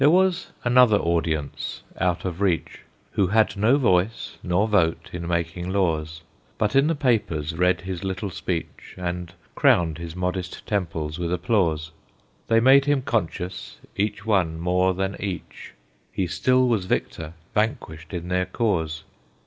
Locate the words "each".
13.95-14.25, 15.21-15.73